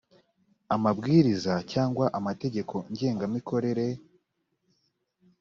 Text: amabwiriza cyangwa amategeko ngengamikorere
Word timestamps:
amabwiriza 0.75 1.53
cyangwa 1.71 2.05
amategeko 2.19 2.75
ngengamikorere 2.91 3.87